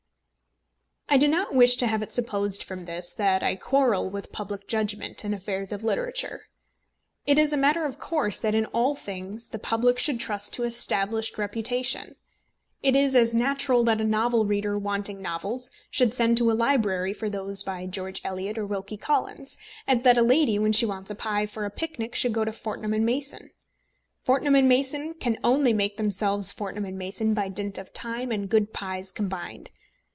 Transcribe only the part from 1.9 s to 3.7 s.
it supposed from this that I